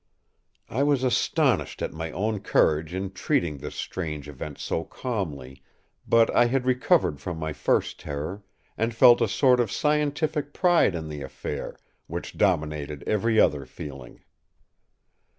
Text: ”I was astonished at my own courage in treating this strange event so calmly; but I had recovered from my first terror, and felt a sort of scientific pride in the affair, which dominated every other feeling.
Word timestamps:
”I 0.67 0.81
was 0.81 1.03
astonished 1.03 1.83
at 1.83 1.93
my 1.93 2.09
own 2.11 2.39
courage 2.39 2.91
in 2.95 3.11
treating 3.11 3.59
this 3.59 3.75
strange 3.75 4.27
event 4.27 4.57
so 4.57 4.83
calmly; 4.83 5.61
but 6.07 6.35
I 6.35 6.45
had 6.45 6.65
recovered 6.65 7.19
from 7.21 7.37
my 7.37 7.53
first 7.53 7.99
terror, 7.99 8.41
and 8.75 8.95
felt 8.95 9.21
a 9.21 9.27
sort 9.27 9.59
of 9.59 9.71
scientific 9.71 10.53
pride 10.55 10.95
in 10.95 11.07
the 11.07 11.21
affair, 11.21 11.77
which 12.07 12.35
dominated 12.35 13.03
every 13.05 13.39
other 13.39 13.63
feeling. 13.63 14.21